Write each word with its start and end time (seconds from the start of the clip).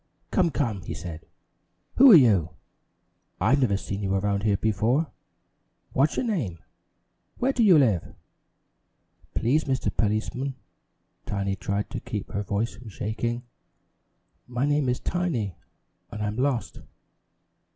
"Come, 0.31 0.49
come!" 0.49 0.81
he 0.81 0.95
said. 0.95 1.27
"Who 1.97 2.11
are 2.11 2.15
you? 2.15 2.55
I've 3.39 3.61
never 3.61 3.77
seen 3.77 4.01
you 4.01 4.15
around 4.15 4.41
here 4.41 4.57
before! 4.57 5.11
What's 5.93 6.17
your 6.17 6.25
name? 6.25 6.57
Where 7.37 7.53
do 7.53 7.61
you 7.61 7.77
live?" 7.77 8.15
"Please, 9.35 9.65
Mr. 9.65 9.95
Policeman" 9.95 10.55
Tiny 11.27 11.55
tried 11.55 11.91
to 11.91 11.99
keep 11.99 12.31
her 12.31 12.41
voice 12.41 12.73
from 12.75 12.89
shaking 12.89 13.43
"my 14.47 14.65
name 14.65 14.89
is 14.89 14.99
Tiny 14.99 15.55
and 16.09 16.23
I'm 16.23 16.35
lost." 16.37 16.79